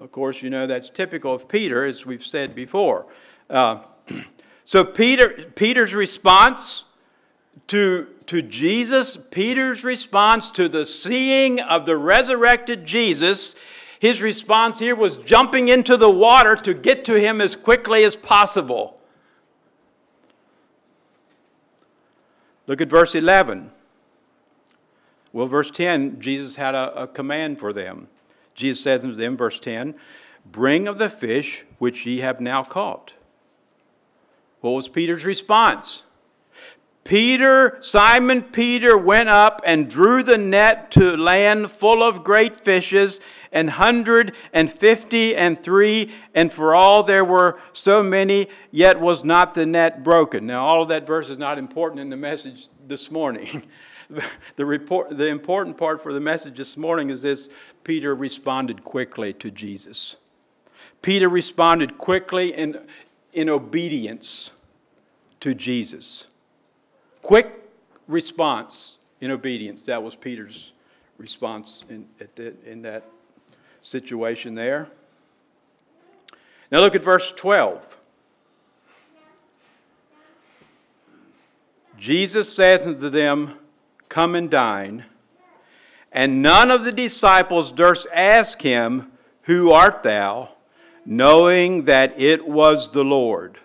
[0.00, 3.06] Of course, you know that's typical of Peter, as we've said before.
[3.50, 3.80] Uh,
[4.64, 6.84] so Peter, Peter's response
[7.68, 13.54] to, to Jesus, Peter's response to the seeing of the resurrected Jesus,
[14.00, 18.16] his response here was jumping into the water to get to him as quickly as
[18.16, 19.00] possible.
[22.66, 23.70] Look at verse 11.
[25.32, 28.08] Well, verse 10, Jesus had a, a command for them.
[28.54, 29.94] Jesus says unto them, verse 10,
[30.44, 33.14] Bring of the fish which ye have now caught.
[34.60, 36.02] What was Peter's response?
[37.04, 43.20] Peter, Simon Peter went up and drew the net to land full of great fishes,
[43.50, 49.24] an hundred and fifty and three, and for all there were so many, yet was
[49.24, 50.46] not the net broken.
[50.46, 53.64] Now, all of that verse is not important in the message this morning.
[54.56, 57.48] the, report, the important part for the message this morning is this
[57.84, 60.16] Peter responded quickly to Jesus.
[61.00, 62.78] Peter responded quickly in,
[63.32, 64.52] in obedience
[65.40, 66.28] to Jesus.
[67.22, 67.68] Quick
[68.06, 69.82] response in obedience.
[69.82, 70.72] That was Peter's
[71.18, 72.06] response in,
[72.64, 73.04] in that
[73.80, 74.88] situation there.
[76.70, 77.98] Now look at verse 12.
[81.98, 83.58] Jesus saith unto them,
[84.12, 85.06] Come and dine.
[86.12, 89.10] And none of the disciples durst ask him,
[89.44, 90.50] Who art thou?
[91.06, 93.56] knowing that it was the Lord.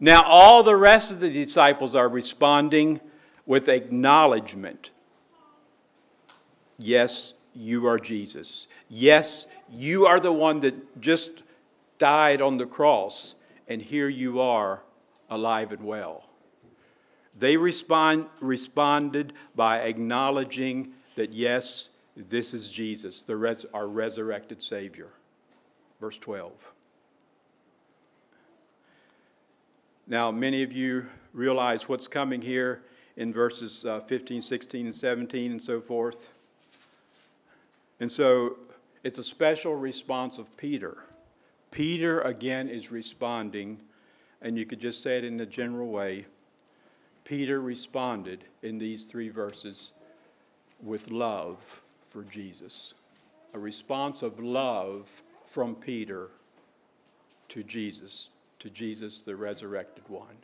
[0.00, 3.02] Now, all the rest of the disciples are responding
[3.44, 4.92] with acknowledgement.
[6.78, 8.66] Yes, you are Jesus.
[8.88, 11.42] Yes, you are the one that just
[11.98, 13.34] died on the cross,
[13.68, 14.80] and here you are
[15.28, 16.24] alive and well.
[17.38, 25.08] They respond, responded by acknowledging that, yes, this is Jesus, res- our resurrected Savior.
[26.00, 26.52] Verse 12.
[30.06, 32.82] Now, many of you realize what's coming here
[33.16, 36.32] in verses uh, 15, 16, and 17, and so forth.
[38.00, 38.56] And so
[39.04, 40.98] it's a special response of Peter.
[41.70, 43.80] Peter again is responding,
[44.42, 46.26] and you could just say it in a general way.
[47.24, 49.92] Peter responded in these three verses
[50.82, 52.94] with love for Jesus.
[53.54, 56.30] A response of love from Peter
[57.48, 60.36] to Jesus, to Jesus, the resurrected one.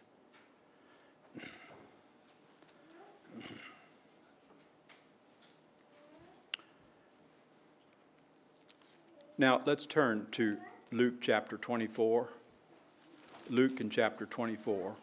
[9.40, 10.58] Now, let's turn to
[10.90, 12.28] Luke chapter 24.
[13.50, 14.96] Luke in chapter 24.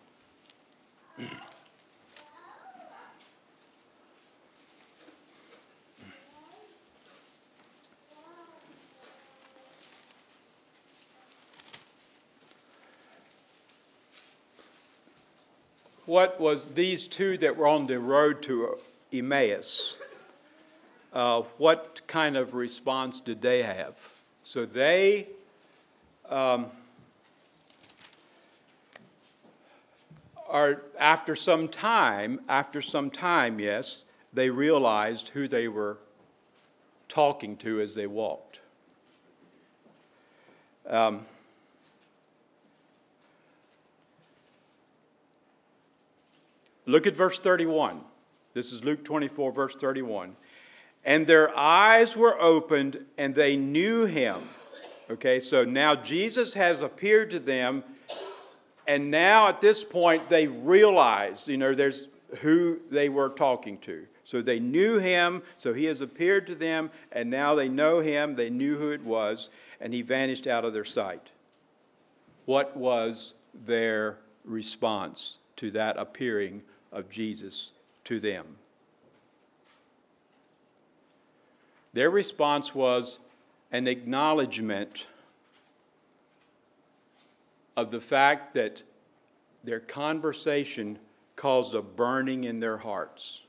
[16.06, 18.78] what was these two that were on the road to
[19.12, 19.98] Emmaus?
[21.14, 23.96] Uh, what kind of response did they have?
[24.44, 25.28] So they
[26.30, 26.68] um,
[30.48, 35.98] are, after some time, after some time, yes, they realized who they were
[37.08, 38.60] talking to as they walked.
[40.88, 41.26] Um,
[46.86, 48.02] Look at verse 31.
[48.54, 50.36] This is Luke 24, verse 31.
[51.04, 54.38] And their eyes were opened, and they knew him.
[55.10, 57.84] Okay, so now Jesus has appeared to them,
[58.88, 62.08] and now at this point they realize, you know, there's
[62.42, 64.08] who they were talking to.
[64.24, 68.34] So they knew him, so he has appeared to them, and now they know him,
[68.34, 71.30] they knew who it was, and he vanished out of their sight.
[72.46, 76.64] What was their response to that appearing
[76.96, 77.74] of Jesus
[78.06, 78.46] to them.
[81.94, 83.20] Their response was
[83.72, 85.06] an acknowledgement
[87.78, 88.84] of the fact that
[89.64, 90.98] their conversation
[91.36, 93.42] caused a burning in their hearts.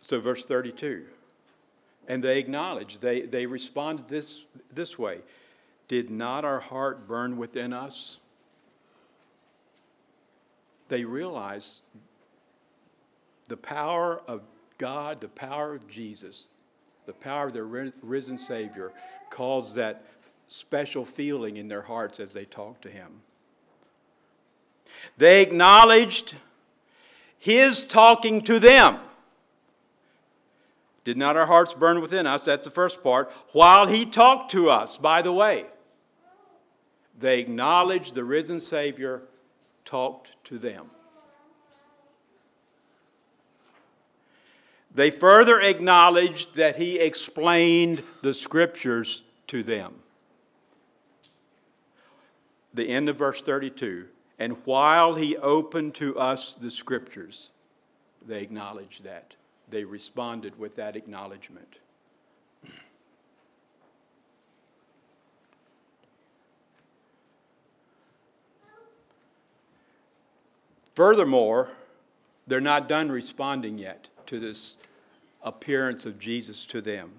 [0.00, 1.04] So, verse 32.
[2.08, 5.18] And they acknowledged, they, they responded this, this way
[5.88, 8.18] did not our heart burn within us?
[10.88, 11.82] They realized
[13.48, 14.42] the power of
[14.78, 16.50] God, the power of Jesus,
[17.06, 18.92] the power of their risen Savior
[19.30, 20.04] caused that
[20.48, 23.20] special feeling in their hearts as they talked to Him.
[25.16, 26.34] They acknowledged
[27.38, 28.98] His talking to them.
[31.04, 32.44] Did not our hearts burn within us?
[32.44, 33.30] That's the first part.
[33.52, 35.66] While He talked to us, by the way.
[37.18, 39.22] They acknowledged the risen Savior
[39.84, 40.90] talked to them.
[44.94, 49.94] They further acknowledged that he explained the scriptures to them.
[52.72, 54.08] The end of verse 32
[54.38, 57.50] and while he opened to us the scriptures,
[58.26, 59.34] they acknowledged that.
[59.68, 61.76] They responded with that acknowledgement.
[70.96, 71.68] Furthermore,
[72.46, 74.78] they're not done responding yet to this
[75.42, 77.12] appearance of Jesus to them.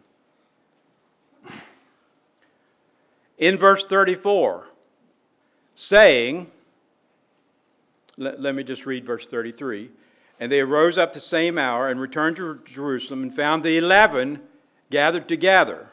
[3.37, 4.65] In verse 34,
[5.75, 6.49] saying,
[8.17, 9.91] let, let, me just read verse 33.
[10.39, 14.39] And they arose up the same hour and returned to Jerusalem and found the eleven
[14.89, 15.89] gathered together,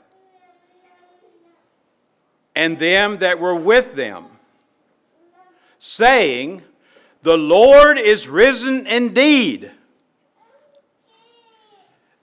[2.54, 4.26] and them that were with them,
[5.78, 6.62] saying,
[7.24, 9.70] the Lord is risen indeed.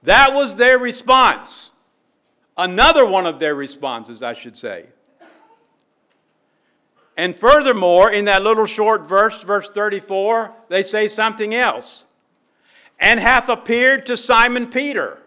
[0.04, 1.72] That was their response.
[2.56, 4.86] Another one of their responses, I should say.
[7.18, 12.06] And furthermore, in that little short verse, verse 34, they say something else.
[13.00, 15.18] And hath appeared to Simon Peter.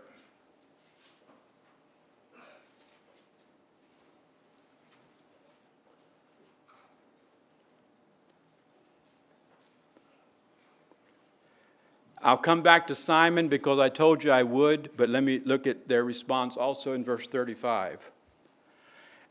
[12.24, 15.66] I'll come back to Simon because I told you I would, but let me look
[15.66, 18.10] at their response also in verse 35.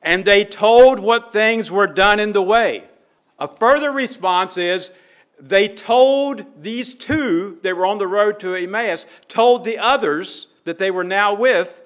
[0.04, 2.84] and they told what things were done in the way.
[3.40, 4.92] A further response is
[5.40, 10.78] they told these two that were on the road to Emmaus, told the others that
[10.78, 11.82] they were now with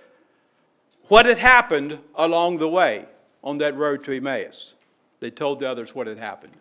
[1.10, 3.06] what had happened along the way
[3.44, 4.74] on that road to Emmaus.
[5.20, 6.54] They told the others what had happened.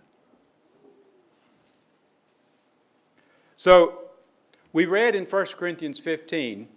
[3.57, 4.06] So
[4.77, 6.69] we read in 1 Corinthians 15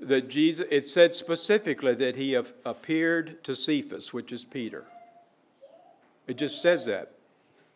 [0.00, 4.84] that Jesus, it said specifically that he appeared to Cephas, which is Peter.
[6.28, 7.14] It just says that.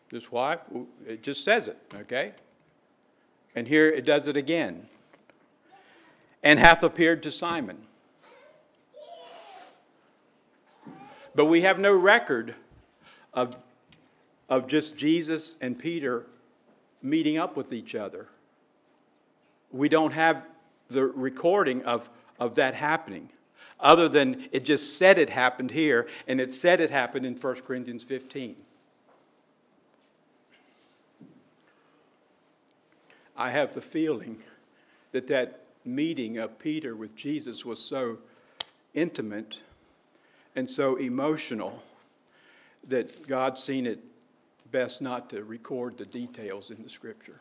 [0.09, 0.59] Just why?
[1.05, 2.31] It just says it, okay?
[3.57, 4.87] And here it does it again.
[6.43, 7.77] And hath appeared to Simon.
[11.35, 12.55] But we have no record
[13.33, 13.57] of,
[14.47, 16.25] of just Jesus and Peter
[17.01, 18.27] meeting up with each other.
[19.71, 20.45] We don't have
[20.89, 23.29] the recording of, of that happening,
[23.79, 27.55] other than it just said it happened here, and it said it happened in 1
[27.61, 28.55] Corinthians 15.
[33.37, 34.37] I have the feeling
[35.13, 38.19] that that meeting of Peter with Jesus was so
[38.93, 39.61] intimate
[40.55, 41.81] and so emotional
[42.87, 43.99] that God seen it
[44.71, 47.39] best not to record the details in the scripture.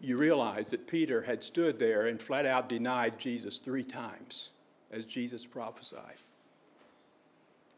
[0.00, 4.50] You realize that Peter had stood there and flat out denied Jesus three times,
[4.90, 6.16] as Jesus prophesied.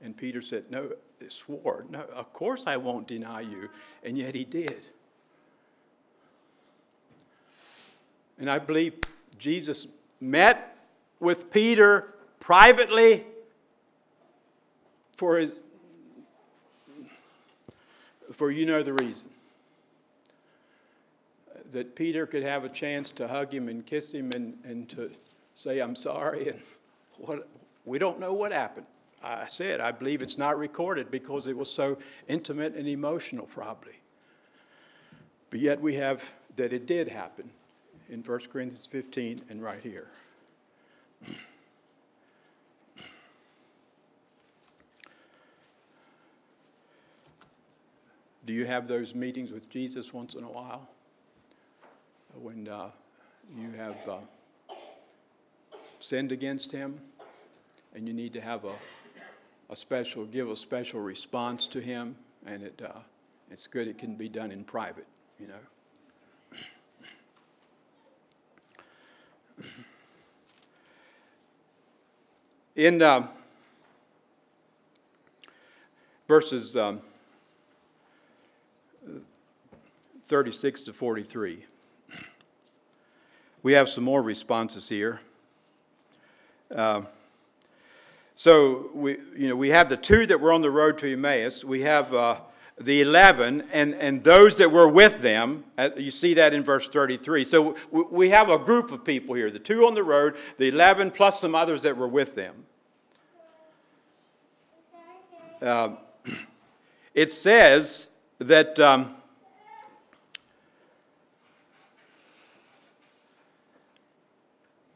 [0.02, 0.90] And Peter said, No,
[1.28, 3.68] swore, No, of course I won't deny you.
[4.02, 4.86] And yet he did.
[8.38, 8.94] And I believe
[9.38, 9.86] Jesus
[10.20, 10.78] met
[11.20, 13.24] with Peter privately
[15.16, 15.54] for his
[18.32, 19.28] for you know the reason
[21.72, 25.10] that Peter could have a chance to hug him and kiss him and, and to
[25.54, 26.60] say I'm sorry and
[27.18, 27.48] what
[27.84, 28.86] we don't know what happened.
[29.22, 31.98] I said I believe it's not recorded because it was so
[32.28, 34.00] intimate and emotional probably.
[35.50, 36.22] But yet we have
[36.56, 37.50] that it did happen
[38.08, 40.08] in 1 Corinthians 15 and right here.
[48.46, 50.86] Do you have those meetings with Jesus once in a while?
[52.34, 52.90] When uh,
[53.56, 54.18] you have uh,
[55.98, 57.00] sinned against him
[57.94, 58.74] and you need to have a,
[59.70, 62.98] a special, give a special response to him, and it, uh,
[63.50, 65.06] it's good it can be done in private,
[65.40, 65.54] you know.
[72.76, 73.28] In uh,
[76.26, 77.00] verses um,
[80.34, 81.64] 36 to 43,
[83.62, 85.20] we have some more responses here.
[86.74, 87.02] Uh,
[88.34, 91.62] so we, you know, we have the two that were on the road to Emmaus.
[91.62, 92.38] We have uh,
[92.80, 95.62] the 11 and, and those that were with them.
[95.78, 97.44] Uh, you see that in verse 33.
[97.44, 101.12] So we have a group of people here the two on the road, the 11
[101.12, 102.56] plus some others that were with them.
[105.62, 105.90] Uh,
[107.14, 108.08] it says
[108.40, 108.80] that.
[108.80, 109.14] Um,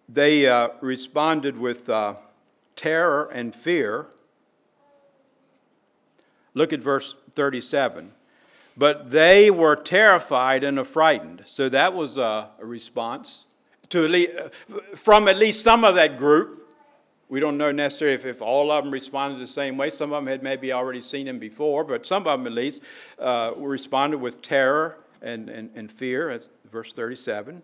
[0.09, 2.14] they uh, responded with uh,
[2.76, 4.09] terror and fear
[6.59, 8.11] Look at verse 37.
[8.76, 11.44] But they were terrified and affrighted.
[11.46, 13.46] So that was a, response
[13.90, 14.30] to at least,
[14.96, 16.74] from at least some of that group.
[17.28, 19.90] We don't know necessarily if, if, all of them responded the same way.
[19.90, 22.82] Some of them had maybe already seen him before, but some of them at least
[23.20, 27.62] uh, responded with terror and, and, and fear, as verse 37.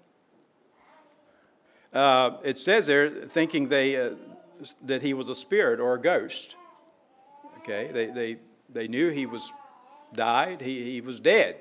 [1.94, 4.10] Uh, it says there, thinking they, uh,
[4.82, 6.56] that he was a spirit or a ghost.
[7.60, 8.38] Okay, they, they
[8.74, 9.50] they knew he was
[10.12, 11.56] died, he, he was dead.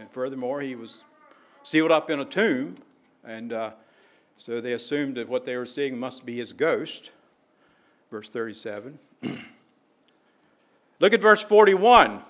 [0.00, 1.02] And furthermore, he was
[1.62, 2.76] sealed up in a tomb,
[3.22, 3.70] and uh,
[4.36, 7.10] so they assumed that what they were seeing must be his ghost.
[8.10, 8.98] Verse 37.
[11.00, 12.22] Look at verse 41.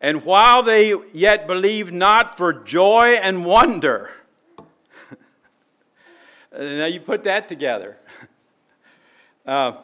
[0.00, 4.10] And while they yet believed not for joy and wonder,
[6.58, 7.96] now you put that together.
[9.46, 9.76] Uh,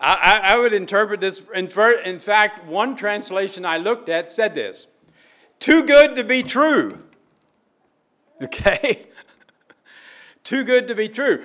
[0.00, 1.68] I, I would interpret this, in,
[2.06, 4.86] in fact, one translation I looked at said this
[5.60, 6.98] too good to be true.
[8.42, 9.06] Okay?
[10.42, 11.44] too good to be true.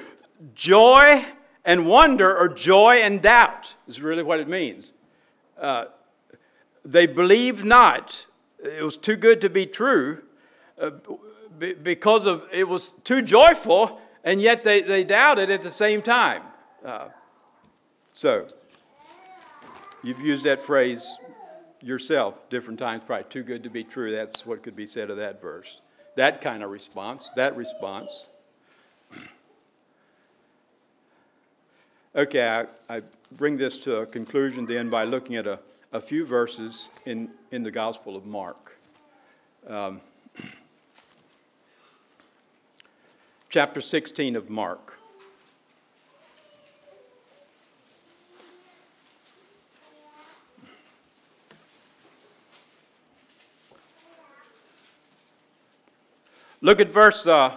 [0.56, 1.24] Joy
[1.64, 4.94] and wonder, or joy and doubt, is really what it means.
[5.58, 5.86] Uh,
[6.84, 8.26] they believed not.
[8.64, 10.24] It was too good to be true
[10.82, 10.92] uh,
[11.58, 16.02] be- because of it was too joyful, and yet they, they doubted at the same
[16.02, 16.44] time.
[16.84, 17.10] Uh,
[18.14, 18.48] so,
[20.04, 21.16] you've used that phrase
[21.82, 24.12] yourself different times, probably too good to be true.
[24.12, 25.82] That's what could be said of that verse.
[26.16, 28.30] That kind of response, that response.
[32.16, 33.04] Okay, I, I
[33.34, 35.60] bring this to a conclusion then by looking at a,
[35.94, 38.80] a few verses in, in the Gospel of Mark.
[39.68, 40.02] Um,
[43.50, 44.93] chapter 16 of Mark.
[56.62, 57.56] Look at verse uh,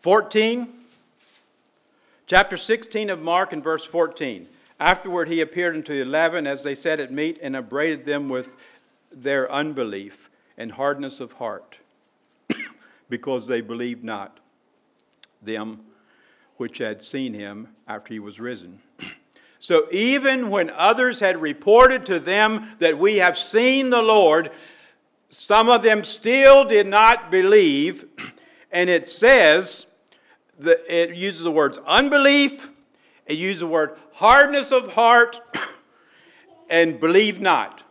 [0.00, 0.68] 14.
[2.26, 4.48] Chapter 16 of Mark and verse 14.
[4.80, 8.56] Afterward, he appeared unto the eleven as they sat at meat and upbraided them with
[9.12, 11.78] their unbelief and hardness of heart,
[13.12, 14.40] because they believed not
[15.42, 15.80] them
[16.56, 18.80] which had seen him after he was risen.
[19.58, 24.50] So even when others had reported to them that we have seen the Lord,
[25.28, 28.06] some of them still did not believe.
[28.72, 29.86] And it says,
[30.58, 32.70] that it uses the words unbelief,
[33.26, 35.40] it uses the word hardness of heart,
[36.70, 37.84] and believe not.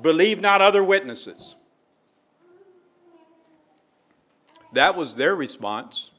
[0.00, 1.56] Believe not other witnesses.
[4.72, 6.10] That was their response.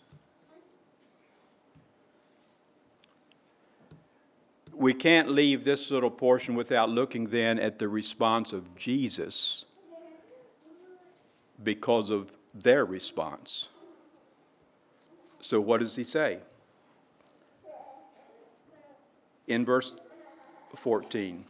[4.74, 9.66] We can't leave this little portion without looking then at the response of Jesus
[11.64, 13.70] because of their response.
[15.42, 16.40] So, what does he say?
[19.48, 19.96] In verse
[20.76, 21.46] 14.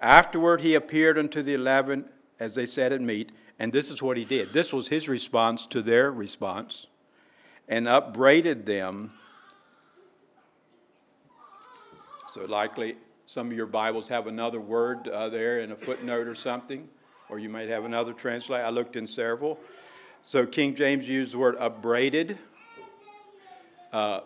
[0.00, 2.06] Afterward, he appeared unto the eleven
[2.38, 4.52] as they sat at meat, and this is what he did.
[4.52, 6.86] This was his response to their response,
[7.68, 9.12] and upbraided them.
[12.28, 12.96] So, likely,
[13.26, 16.88] some of your Bibles have another word uh, there in a footnote or something,
[17.28, 18.64] or you might have another translation.
[18.64, 19.58] I looked in several.
[20.22, 22.38] So, King James used the word upbraided.
[23.92, 24.20] Uh,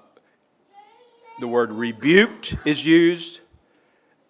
[1.39, 3.41] the word rebuked is used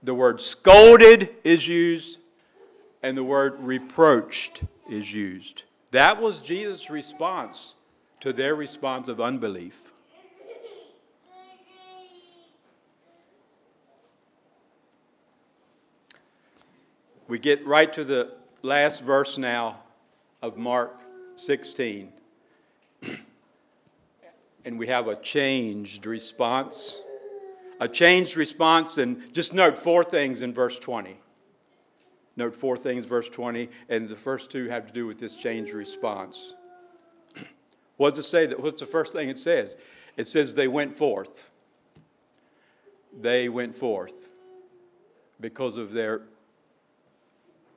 [0.03, 2.21] the word scolded is used,
[3.03, 5.63] and the word reproached is used.
[5.91, 7.75] That was Jesus' response
[8.21, 9.93] to their response of unbelief.
[17.29, 18.33] We get right to the
[18.63, 19.81] last verse now
[20.43, 20.99] of Mark
[21.37, 22.13] 16.
[24.65, 27.01] and we have a changed response
[27.81, 28.99] a changed response.
[28.99, 31.17] And just note four things in verse 20.
[32.41, 35.75] Note four things, verse 20, and the first two have to do with this changed
[35.75, 36.55] response.
[37.99, 38.47] What does it say?
[38.47, 39.77] That, What's the first thing it says?
[40.17, 41.51] It says they went forth.
[43.21, 44.39] They went forth
[45.39, 46.23] because of their,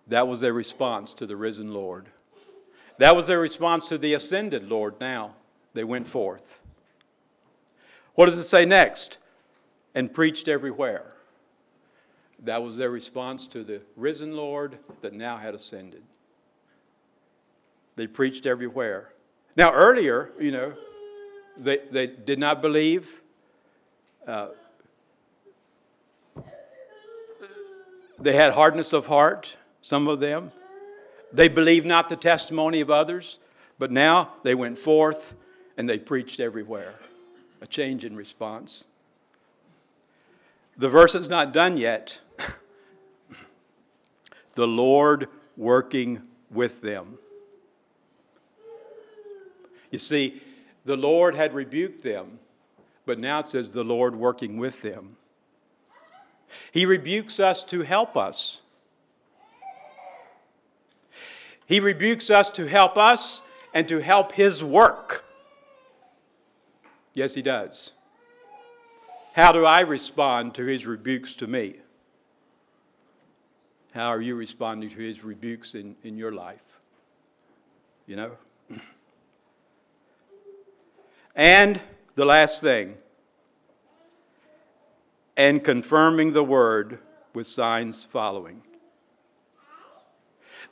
[0.08, 2.08] that was their response to the risen Lord.
[3.00, 5.36] That was their response to the ascended Lord now.
[5.74, 6.62] They went forth.
[8.16, 9.18] What does it say next?
[9.96, 11.14] and preached everywhere.
[12.44, 16.04] That was their response to the risen Lord that now had ascended.
[17.96, 19.10] They preached everywhere.
[19.56, 20.74] Now, earlier, you know,
[21.58, 23.22] they, they did not believe.
[24.28, 24.48] Uh,
[28.20, 30.52] they had hardness of heart, some of them.
[31.32, 33.40] They believed not the testimony of others,
[33.80, 35.36] but now they went forth
[35.78, 36.96] and they preached everywhere.
[37.62, 38.88] A change in response.
[40.78, 42.20] The verse is not done yet.
[44.54, 45.28] The Lord
[45.58, 47.18] working with them.
[49.92, 50.42] You see,
[50.86, 52.40] the Lord had rebuked them,
[53.06, 55.18] but now it says the Lord working with them.
[56.72, 58.62] He rebukes us to help us.
[61.66, 63.42] He rebukes us to help us
[63.74, 65.26] and to help His work.
[67.14, 67.92] Yes, He does.
[69.34, 71.78] How do I respond to his rebukes to me?
[73.94, 76.80] How are you responding to his rebukes in, in your life?
[78.08, 78.32] You know?
[81.36, 81.80] And
[82.16, 82.96] the last thing,
[85.38, 87.00] and confirming the word
[87.34, 88.62] with signs following.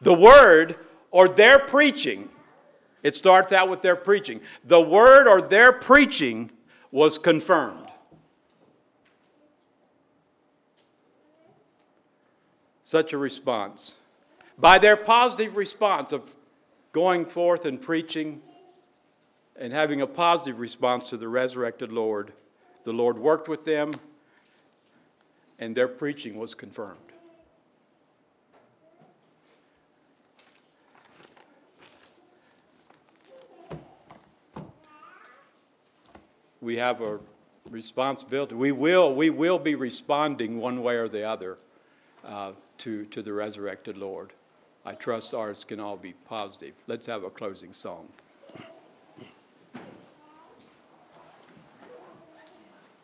[0.01, 0.77] The word
[1.11, 2.29] or their preaching,
[3.03, 4.41] it starts out with their preaching.
[4.65, 6.51] The word or their preaching
[6.91, 7.80] was confirmed.
[12.91, 13.99] Such a response.
[14.59, 16.35] By their positive response of
[16.91, 18.41] going forth and preaching
[19.55, 22.33] and having a positive response to the resurrected Lord.
[22.83, 23.91] The Lord worked with them,
[25.57, 26.97] and their preaching was confirmed.
[36.59, 37.21] We have a
[37.69, 38.55] responsibility.
[38.55, 41.57] We will, we will be responding one way or the other
[42.25, 42.51] uh,
[42.81, 44.33] to, to the resurrected Lord.
[44.85, 46.73] I trust ours can all be positive.
[46.87, 48.07] Let's have a closing song.